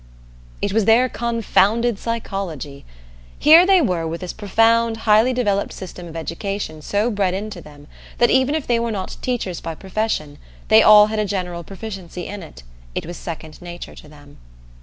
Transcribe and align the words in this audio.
It 0.63 0.73
was 0.73 0.85
their 0.85 1.07
confounded 1.07 1.99
psychology! 1.99 2.85
Here 3.37 3.67
they 3.67 3.83
were 3.83 4.07
with 4.07 4.21
this 4.21 4.33
profound 4.33 4.97
highly 5.05 5.31
developed 5.31 5.71
system 5.73 6.07
of 6.07 6.15
education 6.15 6.81
so 6.81 7.11
bred 7.11 7.35
into 7.35 7.61
them 7.61 7.85
that 8.17 8.31
even 8.31 8.55
if 8.55 8.65
they 8.65 8.79
were 8.79 8.89
not 8.89 9.17
teachers 9.21 9.61
by 9.61 9.75
profession 9.75 10.39
they 10.69 10.81
all 10.81 11.05
had 11.05 11.19
a 11.19 11.25
general 11.25 11.63
proficiency 11.63 12.25
in 12.25 12.41
it 12.41 12.63
it 12.95 13.05
was 13.05 13.15
second 13.15 13.61
nature 13.61 13.93
to 13.93 14.07
them. 14.07 14.37